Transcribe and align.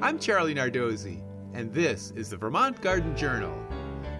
I'm 0.00 0.20
Charlie 0.20 0.54
Nardozzi, 0.54 1.24
and 1.54 1.74
this 1.74 2.12
is 2.14 2.30
the 2.30 2.36
Vermont 2.36 2.80
Garden 2.80 3.16
Journal. 3.16 3.52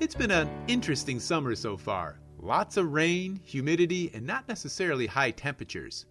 It's 0.00 0.14
been 0.14 0.30
an 0.30 0.48
interesting 0.68 1.20
summer 1.20 1.54
so 1.54 1.76
far. 1.76 2.18
Lots 2.38 2.78
of 2.78 2.94
rain, 2.94 3.38
humidity, 3.44 4.10
and 4.14 4.26
not 4.26 4.48
necessarily 4.48 5.06
high 5.06 5.32
temperatures. 5.32 6.06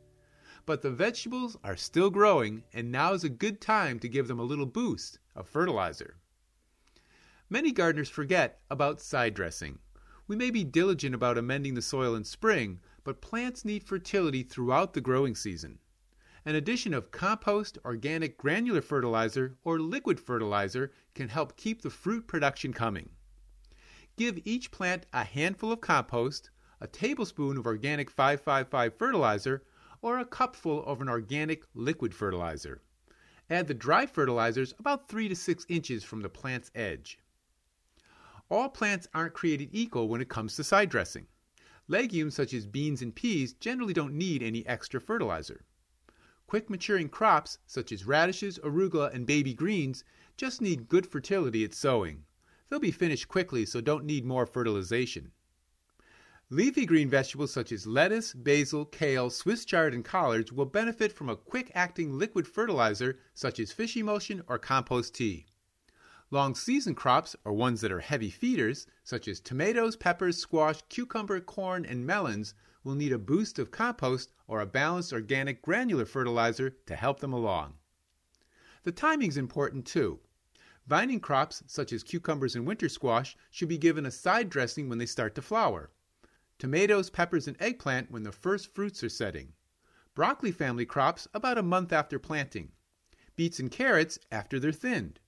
But 0.67 0.83
the 0.83 0.91
vegetables 0.91 1.57
are 1.63 1.75
still 1.75 2.12
growing, 2.12 2.63
and 2.73 2.91
now 2.91 3.13
is 3.13 3.23
a 3.23 3.29
good 3.29 3.59
time 3.59 3.97
to 4.01 4.07
give 4.07 4.28
them 4.28 4.39
a 4.39 4.43
little 4.43 4.67
boost 4.67 5.17
of 5.35 5.49
fertilizer. 5.49 6.17
Many 7.49 7.71
gardeners 7.71 8.07
forget 8.07 8.61
about 8.69 9.01
side 9.01 9.33
dressing. 9.33 9.79
We 10.27 10.35
may 10.35 10.51
be 10.51 10.63
diligent 10.63 11.15
about 11.15 11.39
amending 11.39 11.73
the 11.73 11.81
soil 11.81 12.13
in 12.13 12.23
spring, 12.23 12.81
but 13.03 13.19
plants 13.19 13.65
need 13.65 13.83
fertility 13.83 14.43
throughout 14.43 14.93
the 14.93 15.01
growing 15.01 15.33
season 15.33 15.79
an 16.48 16.53
addition 16.53 16.93
of 16.93 17.09
compost, 17.09 17.80
organic 17.84 18.38
granular 18.38 18.81
fertilizer, 18.81 19.57
or 19.63 19.79
liquid 19.79 20.20
fertilizer 20.20 20.91
can 21.15 21.27
help 21.27 21.57
keep 21.57 21.81
the 21.81 21.89
fruit 21.89 22.27
production 22.27 22.71
coming. 22.71 23.09
Give 24.15 24.39
each 24.45 24.70
plant 24.70 25.07
a 25.11 25.23
handful 25.23 25.71
of 25.71 25.81
compost, 25.81 26.51
a 26.79 26.85
tablespoon 26.85 27.57
of 27.57 27.65
organic 27.65 28.11
555 28.11 28.95
fertilizer, 28.95 29.63
or 30.03 30.20
a 30.20 30.25
cupful 30.25 30.85
of 30.85 31.01
an 31.01 31.09
organic 31.09 31.63
liquid 31.73 32.13
fertilizer. 32.13 32.81
Add 33.49 33.67
the 33.67 33.73
dry 33.73 34.05
fertilizers 34.05 34.73
about 34.77 35.09
3 35.09 35.27
to 35.29 35.35
6 35.35 35.65
inches 35.67 36.03
from 36.03 36.21
the 36.21 36.29
plant's 36.29 36.70
edge. 36.75 37.17
All 38.49 38.70
plants 38.70 39.07
aren't 39.15 39.34
created 39.34 39.70
equal 39.71 40.07
when 40.07 40.21
it 40.21 40.29
comes 40.29 40.55
to 40.55 40.63
side 40.63 40.89
dressing. 40.89 41.25
Legumes 41.87 42.35
such 42.35 42.53
as 42.53 42.67
beans 42.67 43.01
and 43.01 43.15
peas 43.15 43.53
generally 43.53 43.93
don't 43.93 44.13
need 44.13 44.43
any 44.43 44.65
extra 44.67 45.01
fertilizer. 45.01 45.65
Quick 46.48 46.70
maturing 46.70 47.09
crops, 47.09 47.58
such 47.66 47.91
as 47.91 48.05
radishes, 48.05 48.59
arugula, 48.59 49.13
and 49.13 49.26
baby 49.26 49.54
greens, 49.54 50.04
just 50.38 50.62
need 50.62 50.88
good 50.88 51.08
fertility 51.08 51.63
at 51.63 51.74
sowing. 51.74 52.26
They'll 52.70 52.79
be 52.79 52.91
finished 52.91 53.27
quickly, 53.27 53.65
so 53.65 53.82
don't 53.82 54.05
need 54.05 54.26
more 54.26 54.46
fertilization. 54.46 55.32
Leafy 56.52 56.85
green 56.85 57.10
vegetables 57.10 57.52
such 57.52 57.71
as 57.71 57.87
lettuce, 57.87 58.34
basil, 58.34 58.85
kale, 58.85 59.32
Swiss 59.32 59.65
chard, 59.65 59.96
and 59.96 60.05
collards 60.05 60.54
will 60.54 60.65
benefit 60.65 61.12
from 61.12 61.29
a 61.29 61.35
quick 61.35 61.71
acting 61.74 62.20
liquid 62.20 62.48
fertilizer 62.48 63.18
such 63.34 63.59
as 63.59 63.71
fish 63.71 63.98
emulsion 63.98 64.44
or 64.48 64.59
compost 64.59 65.16
tea. 65.16 65.48
Long 66.31 66.56
season 66.56 66.95
crops, 66.95 67.36
or 67.45 67.54
ones 67.54 67.81
that 67.81 67.92
are 67.92 68.00
heavy 68.00 68.31
feeders, 68.31 68.88
such 69.04 69.28
as 69.28 69.40
tomatoes, 69.40 69.95
peppers, 69.95 70.38
squash, 70.38 70.81
cucumber, 70.90 71.40
corn, 71.40 71.86
and 71.86 72.06
melons, 72.06 72.56
will 72.84 72.95
need 72.95 73.12
a 73.12 73.20
boost 73.20 73.59
of 73.59 73.70
compost 73.70 74.34
or 74.48 74.59
a 74.59 74.66
balanced 74.66 75.14
organic 75.14 75.62
granular 75.62 76.06
fertilizer 76.06 76.72
to 76.88 76.96
help 76.96 77.20
them 77.20 77.31
along. 77.31 77.76
The 78.84 78.92
timing 78.92 79.30
is 79.30 79.38
important 79.38 79.86
too. 79.86 80.20
Vining 80.88 81.20
crops, 81.20 81.64
such 81.68 81.94
as 81.94 82.03
cucumbers 82.03 82.56
and 82.56 82.66
winter 82.66 82.90
squash, 82.90 83.36
should 83.50 83.70
be 83.70 83.78
given 83.78 84.06
a 84.06 84.12
side 84.12 84.50
dressing 84.50 84.90
when 84.90 85.00
they 85.00 85.06
start 85.06 85.36
to 85.36 85.42
flower. 85.42 85.90
Tomatoes, 86.58 87.09
peppers, 87.09 87.48
and 87.48 87.58
eggplant 87.59 88.09
when 88.12 88.23
the 88.23 88.31
first 88.31 88.73
fruits 88.73 89.03
are 89.03 89.09
setting. 89.09 89.53
Broccoli 90.14 90.52
family 90.52 90.86
crops 90.86 91.28
about 91.34 91.58
a 91.58 91.64
month 91.64 91.92
after 91.92 92.18
planting. 92.18 92.72
Beets 93.36 93.59
and 93.59 93.70
carrots 93.70 94.18
after 94.31 94.59
they're 94.59 94.72
thinned. 94.72 95.20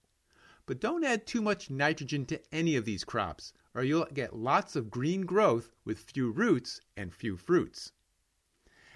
But 0.68 0.82
don't 0.82 1.06
add 1.06 1.26
too 1.26 1.42
much 1.42 1.70
nitrogen 1.70 2.26
to 2.26 2.42
any 2.52 2.76
of 2.76 2.84
these 2.84 3.06
crops, 3.06 3.54
or 3.74 3.84
you'll 3.84 4.06
get 4.14 4.36
lots 4.36 4.76
of 4.76 4.92
green 4.92 5.22
growth 5.22 5.72
with 5.86 5.98
few 5.98 6.30
roots 6.30 6.82
and 6.98 7.14
few 7.14 7.38
fruits. 7.38 7.94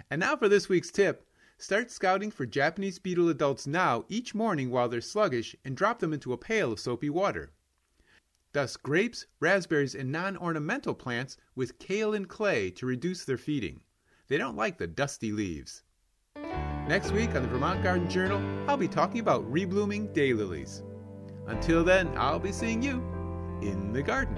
And 0.09 0.19
now 0.19 0.35
for 0.35 0.49
this 0.49 0.67
week's 0.67 0.91
tip. 0.91 1.25
Start 1.57 1.89
scouting 1.89 2.29
for 2.29 2.45
Japanese 2.45 2.99
beetle 2.99 3.29
adults 3.29 3.65
now 3.65 4.03
each 4.09 4.35
morning 4.35 4.69
while 4.69 4.89
they're 4.89 4.99
sluggish 4.99 5.55
and 5.63 5.77
drop 5.77 5.99
them 5.99 6.11
into 6.11 6.33
a 6.33 6.37
pail 6.37 6.73
of 6.73 6.79
soapy 6.79 7.09
water. 7.09 7.53
Dust 8.51 8.83
grapes, 8.83 9.27
raspberries, 9.39 9.95
and 9.95 10.11
non 10.11 10.35
ornamental 10.35 10.93
plants 10.93 11.37
with 11.55 11.79
kaolin 11.79 12.27
clay 12.27 12.69
to 12.71 12.85
reduce 12.85 13.23
their 13.23 13.37
feeding. 13.37 13.79
They 14.27 14.37
don't 14.37 14.57
like 14.57 14.77
the 14.77 14.87
dusty 14.87 15.31
leaves. 15.31 15.83
Next 16.35 17.11
week 17.11 17.33
on 17.33 17.43
the 17.43 17.47
Vermont 17.47 17.81
Garden 17.81 18.09
Journal, 18.09 18.41
I'll 18.69 18.75
be 18.75 18.89
talking 18.89 19.21
about 19.21 19.49
reblooming 19.49 20.13
daylilies. 20.13 20.81
Until 21.47 21.83
then, 21.83 22.11
I'll 22.17 22.39
be 22.39 22.51
seeing 22.51 22.81
you 22.81 23.03
in 23.61 23.93
the 23.93 24.01
garden. 24.01 24.37